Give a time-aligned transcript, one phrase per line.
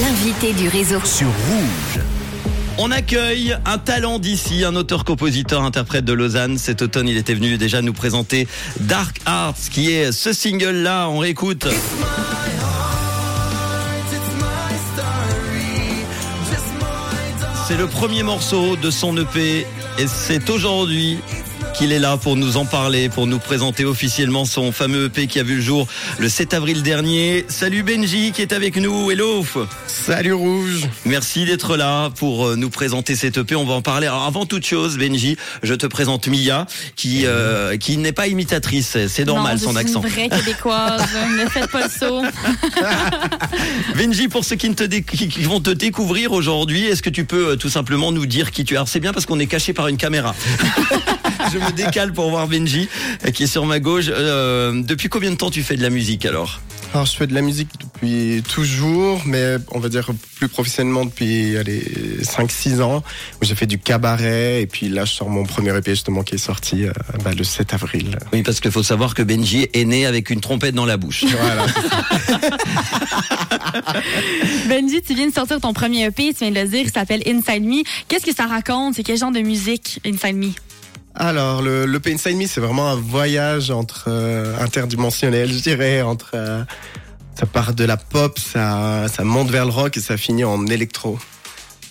[0.00, 1.00] L'invité du réseau.
[1.04, 2.04] sur Rouge.
[2.78, 6.56] On accueille un talent d'ici, un auteur-compositeur-interprète de Lausanne.
[6.56, 8.46] Cet automne, il était venu déjà nous présenter
[8.80, 11.08] Dark Arts, qui est ce single-là.
[11.08, 11.66] On réécoute.
[17.66, 19.66] C'est le premier morceau de son EP
[19.98, 21.18] et c'est aujourd'hui
[21.78, 25.38] qu'il est là pour nous en parler, pour nous présenter officiellement son fameux EP qui
[25.38, 25.86] a vu le jour
[26.18, 27.44] le 7 avril dernier.
[27.46, 29.12] Salut Benji qui est avec nous.
[29.12, 29.46] Hello.
[29.86, 33.54] Salut Rouge Merci d'être là pour euh, nous présenter cet EP.
[33.54, 34.08] On va en parler.
[34.08, 38.96] Alors avant toute chose, Benji, je te présente Mia, qui euh, qui n'est pas imitatrice.
[39.06, 40.02] C'est normal non, son je accent.
[40.02, 41.02] Suis une vraie québécoise.
[41.38, 42.22] ne faites pas le saut.
[43.96, 47.10] Benji, pour ceux qui, ne te dé- qui qui vont te découvrir aujourd'hui, est-ce que
[47.10, 48.76] tu peux euh, tout simplement nous dire qui tu es?
[48.78, 50.34] Alors c'est bien parce qu'on est caché par une caméra.
[51.52, 52.88] je me décale pour voir Benji
[53.26, 54.06] euh, qui est sur ma gauche.
[54.08, 56.60] Euh, depuis combien de temps tu fais de la musique alors?
[56.94, 61.58] Alors je fais de la musique depuis toujours, mais on va dire plus professionnellement depuis
[61.58, 61.82] allez,
[62.22, 63.02] 5-6 ans,
[63.40, 66.36] où j'ai fait du cabaret, et puis là je sors mon premier EP justement qui
[66.36, 68.18] est sorti euh, bah, le 7 avril.
[68.32, 71.24] Oui, parce qu'il faut savoir que Benji est né avec une trompette dans la bouche.
[71.38, 71.66] Voilà.
[74.68, 77.22] Benji, tu viens de sortir ton premier EP, tu viens de le dire, il s'appelle
[77.26, 77.82] Inside Me.
[78.08, 78.94] Qu'est-ce que ça raconte?
[78.94, 80.48] C'est quel genre de musique, Inside Me?
[81.20, 86.30] Alors le, le Inside Me c'est vraiment un voyage entre euh, interdimensionnel, je dirais, entre...
[86.34, 86.62] euh,
[87.34, 90.66] ça part de la pop, ça, ça monte vers le rock et ça finit en
[90.66, 91.18] électro.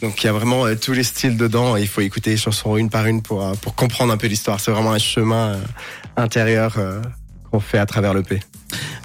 [0.02, 2.78] Donc il y a vraiment euh, tous les styles dedans il faut écouter les chansons
[2.78, 4.62] une par une pour, euh, pour comprendre un peu l'histoire.
[4.62, 5.58] C'est vraiment un chemin euh,
[6.16, 7.02] intérieur euh,
[7.52, 8.40] qu'on fait à travers le P.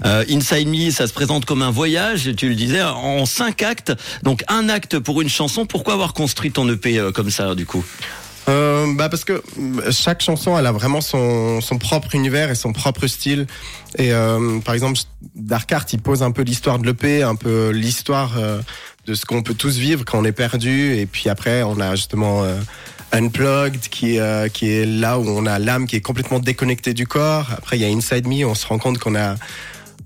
[0.04, 3.92] Inside Me, ça se présente comme un voyage, tu le disais, en cinq actes.
[4.24, 5.64] Donc un acte pour une chanson.
[5.64, 7.84] Pourquoi avoir construit ton EP comme ça, du coup?
[8.48, 9.40] Euh, bah parce que
[9.90, 13.46] chaque chanson elle a vraiment son, son propre univers et son propre style.
[13.98, 14.98] Et euh, par exemple
[15.36, 18.60] Dark Art il pose un peu l'histoire de l'EP un peu l'histoire euh,
[19.06, 20.96] de ce qu'on peut tous vivre quand on est perdu.
[20.96, 22.58] Et puis après on a justement euh,
[23.12, 27.06] Unplugged qui, euh, qui est là où on a l'âme qui est complètement déconnectée du
[27.06, 27.48] corps.
[27.56, 29.36] Après il y a Inside Me on se rend compte qu'on a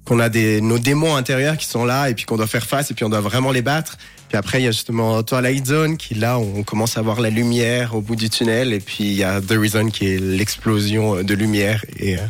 [0.06, 2.90] qu'on a des nos démons intérieurs qui sont là et puis qu'on doit faire face
[2.90, 3.98] et puis on doit vraiment les battre.
[4.28, 7.30] Puis après il y a justement Twilight Zone qui là on commence à voir la
[7.30, 11.22] lumière au bout du tunnel et puis il y a The Reason qui est l'explosion
[11.22, 12.22] de lumière et, euh,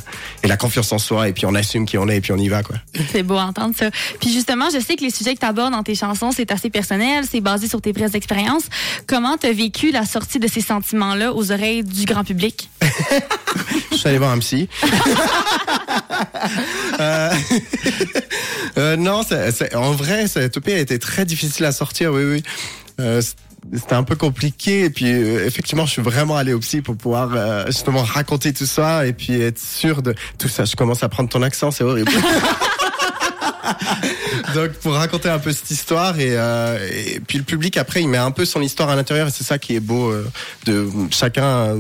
[0.43, 2.39] et la confiance en soi et puis on assume qui on est et puis on
[2.39, 2.77] y va quoi.
[3.13, 3.91] C'est beau à entendre ça.
[4.21, 6.69] Puis justement, je sais que les sujets que tu abordes dans tes chansons, c'est assez
[6.69, 8.65] personnel, c'est basé sur tes vraies expériences.
[9.07, 12.69] Comment tu as vécu la sortie de ces sentiments-là aux oreilles du grand public?
[13.91, 14.69] Je suis allé voir un psy.
[17.01, 17.31] Euh,
[18.79, 22.43] euh, non, c'est- en vrai, cette EP a été très difficile à sortir, oui, oui.
[23.01, 23.21] Euh,
[23.75, 26.97] c'était un peu compliqué et puis euh, effectivement je suis vraiment allé au psy pour
[26.97, 30.65] pouvoir euh, justement raconter tout ça et puis être sûr de tout ça.
[30.65, 32.13] Je commence à prendre ton accent c'est horrible.
[34.55, 38.09] Donc pour raconter un peu cette histoire et, euh, et puis le public après il
[38.09, 40.25] met un peu son histoire à l'intérieur et c'est ça qui est beau euh,
[40.67, 41.77] de chacun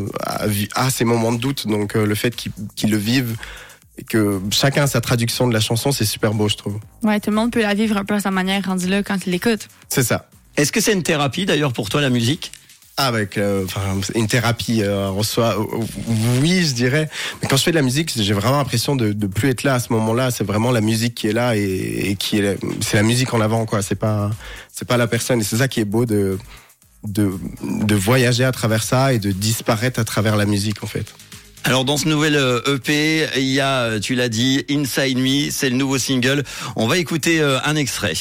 [0.74, 1.68] a, ses moments de doute.
[1.68, 3.36] Donc euh, le fait qu'il le vive
[3.98, 6.78] et que chacun a sa traduction de la chanson c'est super beau je trouve.
[7.02, 9.18] Ouais, tout le monde peut la vivre un peu à sa manière rendu là quand
[9.26, 9.68] il l'écoute.
[9.88, 10.28] c'est ça.
[10.56, 12.52] Est-ce que c'est une thérapie d'ailleurs pour toi la musique?
[12.98, 13.82] Avec euh, enfin,
[14.14, 15.84] une thérapie euh, en soi euh,
[16.40, 17.10] oui je dirais.
[17.42, 19.74] Mais quand je fais de la musique j'ai vraiment l'impression de, de plus être là
[19.74, 20.30] à ce moment-là.
[20.30, 23.40] C'est vraiment la musique qui est là et, et qui est c'est la musique en
[23.42, 23.82] avant quoi.
[23.82, 24.30] C'est pas
[24.72, 25.40] c'est pas la personne.
[25.40, 26.38] Et c'est ça qui est beau de
[27.04, 27.32] de
[27.62, 31.04] de voyager à travers ça et de disparaître à travers la musique en fait
[31.66, 35.50] Alors dans ce nouvel euh, EP, il y a, euh, tu l'as dit, Inside Me,
[35.50, 36.44] c'est le nouveau single.
[36.76, 38.14] On va écouter euh, un extrait.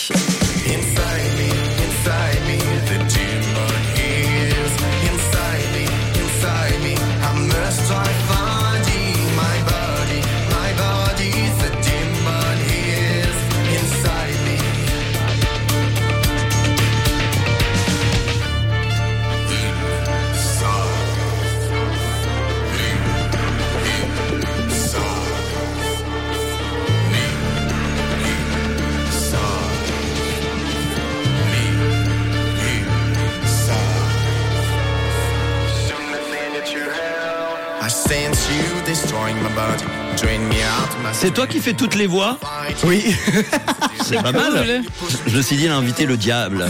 [41.14, 42.40] C'est toi qui fais toutes les voix
[42.84, 43.16] oui
[44.04, 44.84] C'est pas mal.
[45.28, 46.66] Je me suis dit, il a invité le diable.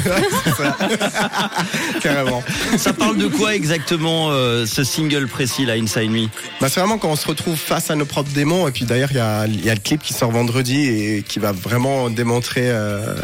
[2.02, 2.44] carrément
[2.78, 6.28] Ça parle de quoi exactement euh, ce single précis là, Inside Me
[6.62, 8.68] Bah, c'est vraiment quand on se retrouve face à nos propres démons.
[8.68, 11.24] Et puis d'ailleurs, il y a, il y a le clip qui sort vendredi et
[11.24, 13.16] qui va vraiment démontrer euh,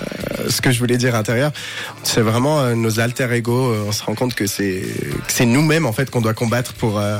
[0.49, 1.51] ce que je voulais dire intérieur.
[2.03, 3.71] C'est vraiment euh, nos alter ego.
[3.71, 4.83] euh, on se rend compte que c'est
[5.27, 7.19] c'est nous-mêmes en fait qu'on doit combattre pour euh,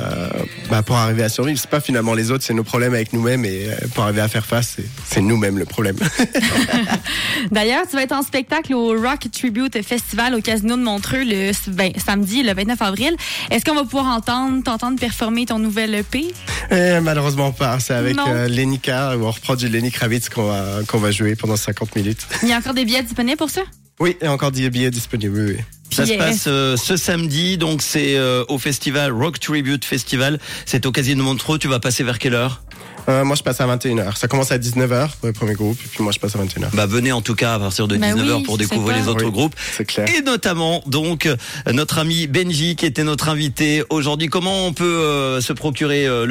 [0.70, 1.58] bah, pour arriver à survivre.
[1.58, 4.28] C'est pas finalement les autres, c'est nos problèmes avec nous-mêmes et euh, pour arriver à
[4.28, 5.96] faire face, c'est- c'est nous-mêmes le problème.
[7.50, 11.52] D'ailleurs, tu vas être en spectacle au Rock Tribute Festival au Casino de Montreux le
[11.68, 13.14] ben, samedi, le 29 avril.
[13.50, 16.32] Est-ce qu'on va pouvoir entendre, t'entendre performer ton nouvel EP?
[16.70, 17.80] Et malheureusement pas.
[17.80, 21.10] C'est avec euh, Lenny Carr, où on reprend du Lenny Kravitz qu'on va qu'on va
[21.10, 22.26] jouer pendant 50 minutes.
[22.42, 23.62] Il y a encore des billets disponibles pour ça?
[24.00, 25.38] Oui, et encore des billets disponibles.
[25.38, 25.64] Oui, oui.
[25.90, 30.38] Ça se passe euh, ce samedi, donc c'est euh, au festival Rock Tribute Festival.
[30.64, 31.58] C'est au Casino de Montreux.
[31.58, 32.62] Tu vas passer vers quelle heure?
[33.08, 34.16] Euh, moi, je passe à 21h.
[34.16, 36.68] Ça commence à 19h pour le premier groupe, et puis moi, je passe à 21h.
[36.74, 39.24] Bah venez en tout cas à partir de Bah 19h oui, pour découvrir les autres
[39.24, 39.30] Oui.
[39.32, 39.54] groupes.
[39.76, 40.06] C'est clair.
[40.16, 41.36] Et notamment donc euh,
[41.72, 44.28] notre ami Benji qui était notre invité aujourd'hui.
[44.28, 46.26] Comment on peut euh, se procurer euh,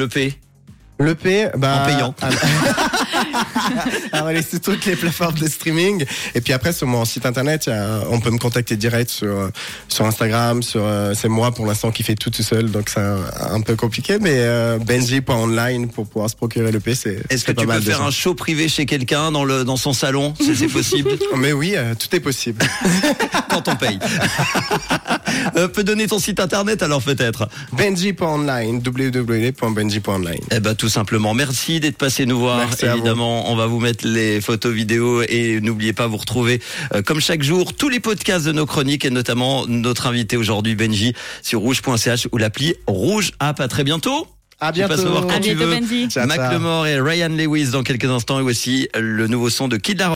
[1.02, 2.14] l'EP Le P, bah, En payant.
[4.12, 6.04] Alors, il est sur toutes les plateformes de streaming.
[6.34, 9.50] Et puis après, sur mon site internet, a- on peut me contacter direct sur,
[9.88, 10.62] sur Instagram.
[10.62, 13.18] Sur, euh, c'est moi pour l'instant qui fais tout tout seul, donc c'est un,
[13.50, 14.18] un peu compliqué.
[14.20, 17.22] Mais euh, benji.online pour pouvoir se procurer le P, c'est.
[17.30, 19.92] Est-ce que pas tu peux faire un show privé chez quelqu'un dans le dans son
[19.92, 21.10] salon si c'est possible?
[21.36, 22.64] Mais oui, euh, tout est possible.
[23.50, 23.98] quand on paye
[25.56, 27.48] euh, Peut donner ton site internet alors peut-être?
[27.72, 30.40] Benji.online, www.benji.online.
[30.50, 31.34] Eh ben tout simplement.
[31.34, 32.58] Merci d'être passé nous voir.
[32.58, 32.86] Merci.
[32.86, 36.60] Évidemment, on va vous mettre les photos vidéos et n'oubliez pas vous retrouver
[36.94, 40.74] euh, comme chaque jour tous les podcasts de nos chroniques et notamment notre invité aujourd'hui
[40.76, 43.60] Benji sur rouge.ch ou l'appli Rouge App.
[43.60, 44.26] À très bientôt.
[44.60, 45.04] À Tu passes bientôt.
[45.06, 45.74] me voir quand À tu bientôt, veux.
[45.80, 46.08] Benji.
[46.24, 49.98] Mac Lemore et Ryan Lewis dans quelques instants et aussi le nouveau son de Kid
[49.98, 50.10] Laroi.